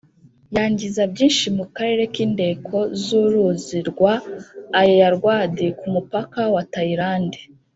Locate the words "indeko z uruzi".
2.25-3.77